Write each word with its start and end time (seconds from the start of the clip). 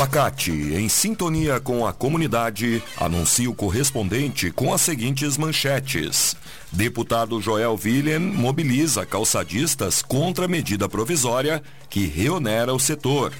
Facate, 0.00 0.50
em 0.50 0.88
sintonia 0.88 1.60
com 1.60 1.86
a 1.86 1.92
comunidade, 1.92 2.82
anuncia 2.96 3.50
o 3.50 3.54
correspondente 3.54 4.50
com 4.50 4.72
as 4.72 4.80
seguintes 4.80 5.36
manchetes. 5.36 6.34
Deputado 6.72 7.38
Joel 7.38 7.78
William 7.84 8.18
mobiliza 8.18 9.04
calçadistas 9.04 10.00
contra 10.00 10.46
a 10.46 10.48
medida 10.48 10.88
provisória 10.88 11.62
que 11.90 12.06
reonera 12.06 12.72
o 12.72 12.80
setor. 12.80 13.30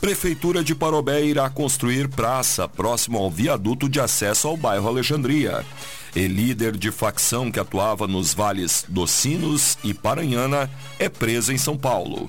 Prefeitura 0.00 0.62
de 0.62 0.72
Parobé 0.72 1.24
irá 1.24 1.50
construir 1.50 2.06
praça 2.06 2.68
próximo 2.68 3.18
ao 3.18 3.28
viaduto 3.28 3.88
de 3.88 3.98
acesso 3.98 4.46
ao 4.46 4.56
bairro 4.56 4.86
Alexandria. 4.86 5.66
E 6.14 6.26
líder 6.26 6.76
de 6.76 6.90
facção 6.90 7.50
que 7.50 7.60
atuava 7.60 8.06
nos 8.06 8.34
vales 8.34 8.84
dos 8.88 9.10
Sinos 9.10 9.78
e 9.84 9.92
Paranhana 9.92 10.70
é 10.98 11.08
preso 11.08 11.52
em 11.52 11.58
São 11.58 11.76
Paulo. 11.76 12.28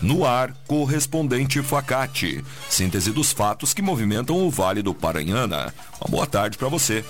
No 0.00 0.24
ar, 0.24 0.54
correspondente 0.66 1.62
Facate. 1.62 2.44
Síntese 2.68 3.10
dos 3.10 3.32
fatos 3.32 3.74
que 3.74 3.82
movimentam 3.82 4.36
o 4.36 4.50
Vale 4.50 4.82
do 4.82 4.94
Paranhana. 4.94 5.74
Uma 6.00 6.10
boa 6.10 6.26
tarde 6.26 6.56
para 6.56 6.68
você. 6.68 7.04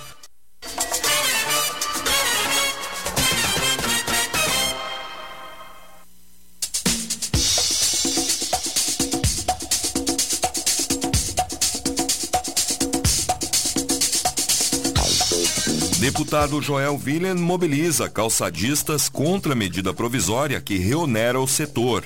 Deputado 16.09 16.63
Joel 16.63 16.99
William 17.05 17.35
mobiliza 17.35 18.09
calçadistas 18.09 19.11
contra 19.11 19.53
a 19.53 19.55
medida 19.55 19.93
provisória 19.93 20.59
que 20.59 20.79
reonera 20.79 21.39
o 21.39 21.47
setor. 21.47 22.03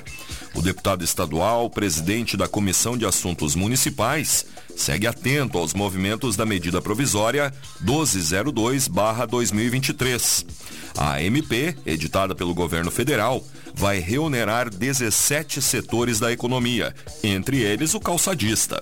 O 0.55 0.61
deputado 0.61 1.03
estadual, 1.03 1.69
presidente 1.69 2.37
da 2.37 2.47
Comissão 2.47 2.97
de 2.97 3.05
Assuntos 3.05 3.55
Municipais, 3.55 4.45
segue 4.75 5.07
atento 5.07 5.57
aos 5.57 5.73
movimentos 5.73 6.35
da 6.35 6.45
medida 6.45 6.81
provisória 6.81 7.53
1202-2023. 7.83 10.45
A 10.97 11.21
MP, 11.21 11.75
editada 11.85 12.33
pelo 12.35 12.53
governo 12.53 12.91
federal, 12.91 13.43
vai 13.73 13.99
reonerar 13.99 14.69
17 14.69 15.61
setores 15.61 16.19
da 16.19 16.31
economia, 16.31 16.93
entre 17.23 17.61
eles 17.61 17.95
o 17.95 17.99
calçadista. 17.99 18.79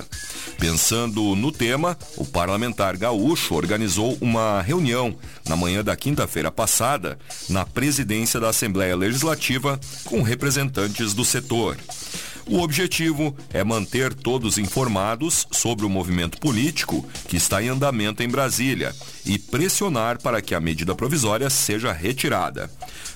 Pensando 0.59 1.35
no 1.35 1.51
tema, 1.51 1.97
o 2.17 2.25
parlamentar 2.25 2.97
gaúcho 2.97 3.55
organizou 3.55 4.17
uma 4.19 4.61
reunião 4.61 5.15
na 5.47 5.55
manhã 5.55 5.83
da 5.83 5.95
quinta-feira 5.95 6.51
passada 6.51 7.17
na 7.49 7.65
presidência 7.65 8.39
da 8.39 8.49
Assembleia 8.49 8.95
Legislativa 8.95 9.79
com 10.03 10.21
representantes 10.21 11.13
do 11.13 11.23
setor. 11.23 11.60
O 12.47 12.59
objetivo 12.59 13.35
é 13.53 13.63
manter 13.63 14.13
todos 14.13 14.57
informados 14.57 15.47
sobre 15.51 15.85
o 15.85 15.89
movimento 15.89 16.37
político 16.39 17.07
que 17.27 17.37
está 17.37 17.63
em 17.63 17.69
andamento 17.69 18.23
em 18.23 18.27
Brasília 18.27 18.93
e 19.25 19.37
pressionar 19.37 20.21
para 20.21 20.41
que 20.41 20.55
a 20.55 20.59
medida 20.59 20.95
provisória 20.95 21.49
seja 21.49 21.91
retirada. 21.93 22.69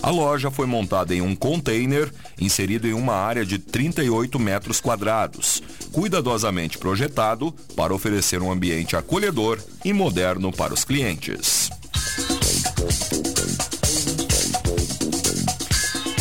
A 0.02 0.09
loja 0.09 0.52
foi 0.52 0.66
montada 0.66 1.13
em 1.13 1.22
um 1.22 1.35
container 1.35 2.12
inserido 2.40 2.88
em 2.88 2.94
uma 2.94 3.16
área 3.16 3.46
de 3.46 3.58
38 3.58 4.40
metros 4.40 4.79
quadrados, 4.79 5.62
cuidadosamente 5.91 6.78
projetado 6.78 7.52
para 7.75 7.94
oferecer 7.94 8.41
um 8.41 8.52
ambiente 8.52 8.96
acolhedor 8.96 9.59
e 9.84 9.91
moderno 9.91 10.52
para 10.52 10.74
os 10.74 10.84
clientes. 10.85 11.69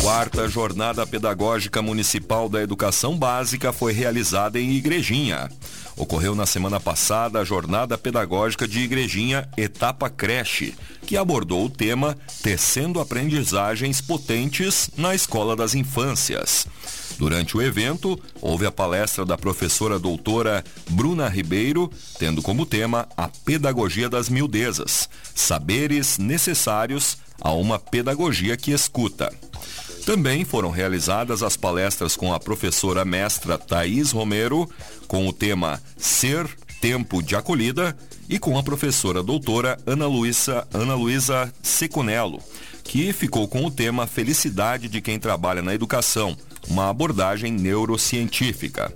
Quarta 0.09 0.47
Jornada 0.49 1.05
Pedagógica 1.05 1.83
Municipal 1.83 2.49
da 2.49 2.63
Educação 2.63 3.15
Básica 3.15 3.71
foi 3.71 3.93
realizada 3.93 4.59
em 4.59 4.71
Igrejinha. 4.71 5.51
Ocorreu 5.95 6.33
na 6.33 6.47
semana 6.47 6.79
passada 6.79 7.39
a 7.39 7.43
Jornada 7.43 7.95
Pedagógica 7.95 8.67
de 8.67 8.79
Igrejinha 8.79 9.47
Etapa 9.55 10.09
Creche, 10.09 10.73
que 11.05 11.15
abordou 11.15 11.63
o 11.65 11.69
tema 11.69 12.17
Tecendo 12.41 12.99
Aprendizagens 12.99 14.01
Potentes 14.01 14.89
na 14.97 15.13
Escola 15.13 15.55
das 15.55 15.75
Infâncias. 15.75 16.65
Durante 17.19 17.55
o 17.55 17.61
evento, 17.61 18.19
houve 18.41 18.65
a 18.65 18.71
palestra 18.71 19.23
da 19.23 19.37
professora 19.37 19.99
doutora 19.99 20.63
Bruna 20.89 21.29
Ribeiro, 21.29 21.87
tendo 22.17 22.41
como 22.41 22.65
tema 22.65 23.07
a 23.15 23.27
pedagogia 23.27 24.09
das 24.09 24.27
miudezas, 24.27 25.07
saberes 25.35 26.17
necessários 26.17 27.15
a 27.39 27.51
uma 27.51 27.77
pedagogia 27.77 28.57
que 28.57 28.71
escuta. 28.71 29.31
Também 30.05 30.43
foram 30.43 30.69
realizadas 30.69 31.43
as 31.43 31.55
palestras 31.55 32.15
com 32.15 32.33
a 32.33 32.39
professora 32.39 33.05
mestra 33.05 33.57
Thaís 33.57 34.11
Romero, 34.11 34.69
com 35.07 35.27
o 35.27 35.33
tema 35.33 35.81
Ser 35.97 36.47
Tempo 36.81 37.21
de 37.21 37.35
Acolhida, 37.35 37.95
e 38.27 38.37
com 38.37 38.57
a 38.57 38.63
professora 38.63 39.23
doutora 39.23 39.77
Ana 39.85 40.07
Luísa, 40.07 40.67
Ana 40.73 40.93
Luísa 40.93 41.51
Seconello, 41.63 42.39
que 42.83 43.11
ficou 43.11 43.47
com 43.47 43.65
o 43.65 43.71
tema 43.71 44.05
Felicidade 44.05 44.87
de 44.87 45.01
quem 45.01 45.19
trabalha 45.19 45.61
na 45.61 45.73
educação, 45.73 46.37
uma 46.67 46.89
abordagem 46.89 47.51
neurocientífica. 47.51 48.93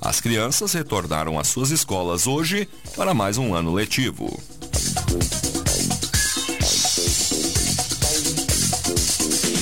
As 0.00 0.20
crianças 0.20 0.72
retornaram 0.72 1.38
às 1.38 1.48
suas 1.48 1.70
escolas 1.70 2.26
hoje 2.26 2.68
para 2.94 3.12
mais 3.12 3.38
um 3.38 3.54
ano 3.54 3.72
letivo. 3.72 4.40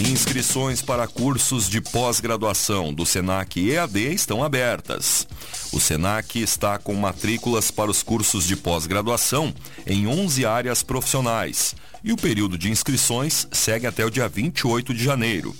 Inscrições 0.00 0.82
para 0.82 1.06
cursos 1.06 1.68
de 1.68 1.80
pós-graduação 1.80 2.92
do 2.92 3.06
Senac 3.06 3.70
EAD 3.70 4.12
estão 4.12 4.42
abertas. 4.42 5.26
O 5.72 5.78
Senac 5.78 6.36
está 6.40 6.78
com 6.78 6.94
matrículas 6.94 7.70
para 7.70 7.90
os 7.90 8.02
cursos 8.02 8.44
de 8.44 8.56
pós-graduação 8.56 9.54
em 9.86 10.08
11 10.08 10.44
áreas 10.44 10.82
profissionais 10.82 11.76
e 12.02 12.12
o 12.12 12.16
período 12.16 12.58
de 12.58 12.70
inscrições 12.70 13.46
segue 13.52 13.86
até 13.86 14.04
o 14.04 14.10
dia 14.10 14.28
28 14.28 14.92
de 14.92 15.04
janeiro. 15.04 15.54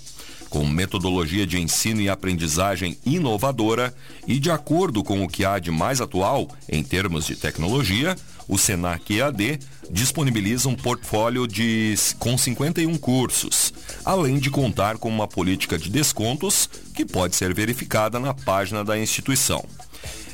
Com 0.55 0.65
metodologia 0.65 1.45
de 1.45 1.59
ensino 1.59 1.99
e 1.99 2.07
aprendizagem 2.07 2.97
inovadora 3.05 3.93
e 4.25 4.39
de 4.39 4.49
acordo 4.49 5.03
com 5.03 5.21
o 5.21 5.27
que 5.27 5.43
há 5.43 5.59
de 5.59 5.69
mais 5.69 5.99
atual 5.99 6.47
em 6.69 6.81
termos 6.81 7.25
de 7.25 7.35
tecnologia, 7.35 8.15
o 8.47 8.57
Senac 8.57 9.13
EAD 9.13 9.59
disponibiliza 9.91 10.69
um 10.69 10.73
portfólio 10.73 11.45
de 11.45 11.93
com 12.19 12.37
51 12.37 12.97
cursos, 12.97 13.73
além 14.05 14.39
de 14.39 14.49
contar 14.49 14.97
com 14.97 15.09
uma 15.09 15.27
política 15.27 15.77
de 15.77 15.89
descontos 15.89 16.69
que 16.93 17.03
pode 17.03 17.35
ser 17.35 17.53
verificada 17.53 18.17
na 18.17 18.33
página 18.33 18.81
da 18.81 18.97
instituição. 18.97 19.61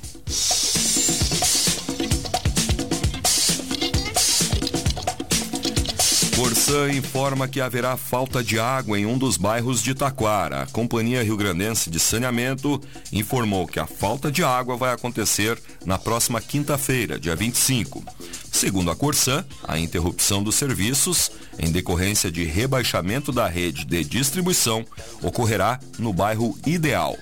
Corsã 6.37 6.87
informa 6.91 7.47
que 7.47 7.59
haverá 7.59 7.97
falta 7.97 8.43
de 8.43 8.59
água 8.59 8.99
em 8.99 9.07
um 9.07 9.17
dos 9.17 9.37
bairros 9.37 9.81
de 9.81 9.95
Taquara. 9.95 10.61
A 10.61 10.67
Companhia 10.67 11.23
Rio 11.23 11.35
Grandense 11.35 11.89
de 11.89 11.99
Saneamento 11.99 12.79
informou 13.11 13.65
que 13.65 13.79
a 13.79 13.87
falta 13.87 14.31
de 14.31 14.43
água 14.43 14.77
vai 14.77 14.93
acontecer 14.93 15.59
na 15.83 15.97
próxima 15.97 16.39
quinta-feira, 16.39 17.19
dia 17.19 17.35
25. 17.35 18.03
Segundo 18.51 18.91
a 18.91 18.95
Corsã, 18.95 19.43
a 19.67 19.79
interrupção 19.79 20.43
dos 20.43 20.53
serviços, 20.53 21.31
em 21.57 21.71
decorrência 21.71 22.31
de 22.31 22.43
rebaixamento 22.43 23.31
da 23.31 23.47
rede 23.47 23.83
de 23.83 24.03
distribuição, 24.03 24.85
ocorrerá 25.23 25.79
no 25.97 26.13
bairro 26.13 26.55
Ideal. 26.67 27.17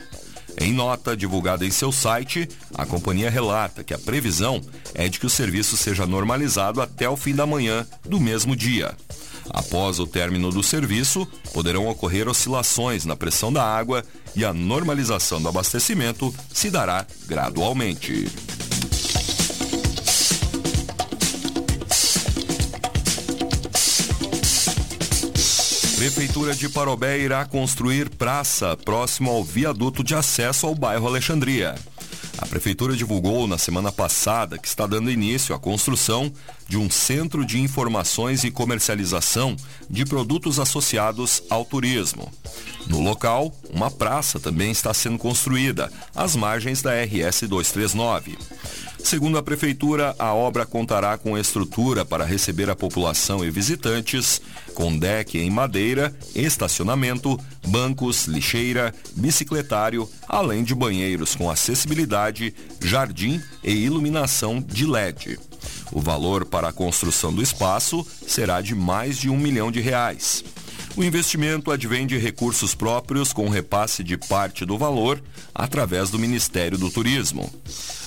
Em 0.60 0.72
nota 0.74 1.16
divulgada 1.16 1.66
em 1.66 1.72
seu 1.72 1.92
site, 1.92 2.48
a 2.74 2.86
companhia 2.86 3.30
relata 3.30 3.84
que 3.84 3.94
a 3.94 4.00
previsão 4.00 4.62
é 4.94 5.08
de 5.10 5.20
que 5.20 5.26
o 5.26 5.30
serviço 5.30 5.76
seja 5.76 6.06
normalizado 6.06 6.82
até 6.82 7.10
o 7.10 7.18
fim 7.18 7.36
da 7.36 7.46
manhã 7.46 7.86
do 8.08 8.20
mesmo 8.20 8.56
dia. 8.56 8.96
Após 9.50 10.00
o 10.00 10.08
término 10.08 10.52
do 10.52 10.64
serviço, 10.64 11.28
poderão 11.54 11.88
ocorrer 11.88 12.28
oscilações 12.28 13.06
na 13.06 13.16
pressão 13.16 13.52
da 13.52 13.64
água 13.64 14.04
e 14.36 14.44
a 14.44 14.54
normalização 14.54 15.42
do 15.42 15.48
abastecimento 15.48 16.34
se 16.54 16.70
dará 16.70 17.06
gradualmente. 17.28 18.28
Prefeitura 26.06 26.54
de 26.54 26.70
Parobé 26.70 27.18
irá 27.18 27.44
construir 27.46 28.12
praça 28.12 28.78
próximo 28.78 29.32
ao 29.32 29.44
viaduto 29.44 30.04
de 30.04 30.14
acesso 30.14 30.68
ao 30.68 30.76
bairro 30.76 31.08
Alexandria. 31.08 31.74
A 32.38 32.46
Prefeitura 32.46 32.96
divulgou 32.96 33.48
na 33.48 33.58
semana 33.58 33.92
passada 33.92 34.60
que 34.60 34.68
está 34.68 34.86
dando 34.86 35.10
início 35.10 35.56
à 35.56 35.58
construção 35.58 36.32
de 36.68 36.78
um 36.78 36.92
centro 36.92 37.44
de 37.44 37.60
informações 37.60 38.44
e 38.44 38.52
comercialização 38.52 39.56
de 39.90 40.06
produtos 40.06 40.60
associados 40.60 41.42
ao 41.50 41.66
turismo. 41.66 42.32
No 42.86 43.02
local, 43.02 43.52
uma 43.74 43.90
praça 43.90 44.40
também 44.40 44.70
está 44.70 44.94
sendo 44.94 45.18
construída, 45.18 45.92
às 46.14 46.36
margens 46.36 46.84
da 46.84 46.92
RS 46.92 47.48
239. 47.48 48.38
Segundo 49.06 49.38
a 49.38 49.44
Prefeitura, 49.44 50.16
a 50.18 50.34
obra 50.34 50.66
contará 50.66 51.16
com 51.16 51.38
estrutura 51.38 52.04
para 52.04 52.26
receber 52.26 52.72
a 52.72 52.76
população 52.76 53.46
e 53.46 53.52
visitantes, 53.52 54.42
com 54.74 54.98
deck 54.98 55.38
em 55.38 55.48
madeira, 55.48 56.12
estacionamento, 56.34 57.40
bancos, 57.68 58.26
lixeira, 58.26 58.92
bicicletário, 59.16 60.10
além 60.28 60.64
de 60.64 60.74
banheiros 60.74 61.36
com 61.36 61.52
acessibilidade, 61.52 62.52
jardim 62.82 63.40
e 63.64 63.74
iluminação 63.74 64.60
de 64.60 64.88
LED. 64.88 65.38
O 65.92 66.02
valor 66.02 66.44
para 66.44 66.70
a 66.70 66.74
construção 66.74 67.32
do 67.32 67.44
espaço 67.44 68.04
será 68.28 68.60
de 68.60 68.74
mais 68.74 69.20
de 69.20 69.30
um 69.30 69.38
milhão 69.38 69.72
de 69.72 69.82
reais. 69.82 70.44
O 70.98 71.04
investimento 71.04 71.72
advém 71.72 72.08
de 72.08 72.18
recursos 72.18 72.74
próprios 72.74 73.34
com 73.34 73.50
repasse 73.50 74.02
de 74.02 74.16
parte 74.16 74.66
do 74.66 74.78
valor 74.78 75.22
através 75.54 76.10
do 76.10 76.18
Ministério 76.18 76.78
do 76.78 76.90
Turismo. 76.90 77.54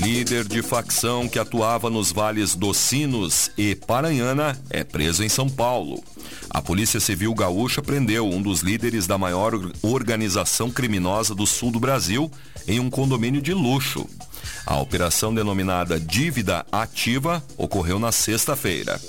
Líder 0.07 0.47
de 0.47 0.63
facção 0.63 1.29
que 1.29 1.37
atuava 1.37 1.91
nos 1.91 2.13
vales 2.13 2.55
dos 2.55 2.77
Sinos 2.77 3.51
e 3.59 3.75
Paranhana 3.75 4.57
é 4.71 4.85
preso 4.85 5.25
em 5.25 5.29
São 5.29 5.49
Paulo. 5.49 6.01
A 6.49 6.63
Polícia 6.63 7.01
Civil 7.01 7.35
Gaúcha 7.35 7.83
prendeu 7.83 8.25
um 8.25 8.41
dos 8.41 8.61
líderes 8.61 9.09
da 9.09 9.19
maior 9.19 9.53
organização 9.83 10.71
criminosa 10.71 11.35
do 11.35 11.45
sul 11.45 11.73
do 11.73 11.81
Brasil 11.81 12.31
em 12.69 12.79
um 12.79 12.89
condomínio 12.89 13.43
de 13.43 13.53
luxo. 13.53 14.09
A 14.65 14.79
operação 14.79 15.35
denominada 15.35 15.99
Dívida 15.99 16.65
Ativa 16.71 17.43
ocorreu 17.59 17.99
na 17.99 18.13
sexta-feira. 18.13 19.01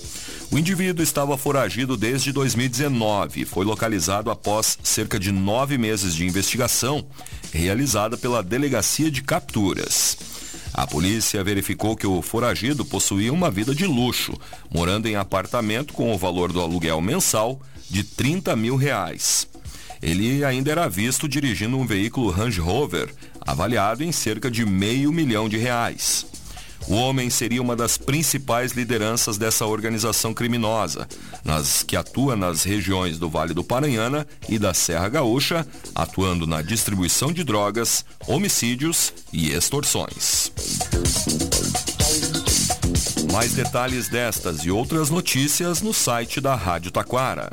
O 0.50 0.58
indivíduo 0.58 1.04
estava 1.04 1.38
foragido 1.38 1.96
desde 1.96 2.32
2019 2.32 3.42
e 3.42 3.46
foi 3.46 3.64
localizado 3.66 4.32
após 4.32 4.80
cerca 4.82 5.20
de 5.20 5.32
nove 5.32 5.78
meses 5.78 6.16
de 6.16 6.26
investigação 6.26 7.06
realizada 7.54 8.18
pela 8.18 8.42
Delegacia 8.42 9.12
de 9.12 9.22
Capturas. 9.22 10.37
A 10.78 10.86
polícia 10.86 11.44
verificou 11.44 11.96
que 11.96 12.06
o 12.06 12.22
foragido 12.22 12.86
possuía 12.86 13.34
uma 13.34 13.50
vida 13.50 13.74
de 13.74 13.88
luxo, 13.88 14.40
morando 14.72 15.08
em 15.08 15.16
apartamento 15.16 15.92
com 15.92 16.14
o 16.14 16.18
valor 16.20 16.54
do 16.54 16.62
aluguel 16.62 17.02
mensal 17.02 17.60
de 17.90 18.04
30 18.04 18.56
mil 18.56 18.76
reais. 18.76 19.48
Ele 20.04 20.46
ainda 20.46 20.72
era 20.72 20.88
visto 20.88 21.28
dirigindo 21.28 21.76
um 21.76 21.88
veículo 21.88 22.30
Range 22.30 22.60
Rover, 22.60 23.12
avaliado 23.42 24.04
em 24.04 24.12
cerca 24.12 24.52
de 24.52 24.64
meio 24.68 25.12
milhão 25.12 25.50
de 25.50 25.58
reais. 25.58 26.28
O 26.88 26.96
homem 26.96 27.30
seria 27.30 27.62
uma 27.62 27.76
das 27.76 27.98
principais 27.98 28.72
lideranças 28.72 29.38
dessa 29.38 29.66
organização 29.66 30.34
criminosa, 30.34 31.08
nas, 31.44 31.84
que 31.84 31.96
atua 31.96 32.36
nas 32.36 32.64
regiões 32.64 33.18
do 33.18 33.30
Vale 33.30 33.54
do 33.54 33.64
Paranhana 33.64 34.26
e 34.48 34.58
da 34.58 34.74
Serra 34.74 35.10
Gaúcha, 35.10 35.68
atuando 35.94 36.48
na 36.48 36.62
distribuição 36.62 37.32
de 37.32 37.44
drogas, 37.44 38.06
homicídios 38.28 39.14
e 39.34 39.52
extorsões. 39.52 40.52
Mais 43.32 43.54
detalhes 43.54 44.08
destas 44.10 44.64
e 44.66 44.72
outras 44.72 45.10
notícias 45.10 45.82
no 45.82 45.94
site 45.94 46.40
da 46.40 46.56
Rádio 46.56 46.92
Taquara. 46.92 47.52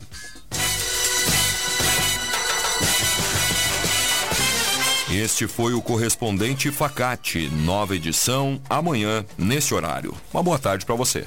Este 5.14 5.47
foi 5.47 5.75
o 5.75 5.80
correspondente 5.80 6.73
Facate, 6.73 7.49
nova 7.49 7.94
edição, 7.94 8.61
amanhã, 8.68 9.25
nesse 9.38 9.73
horário. 9.73 10.12
Uma 10.33 10.42
boa 10.42 10.59
tarde 10.59 10.85
para 10.85 10.97
você. 10.97 11.25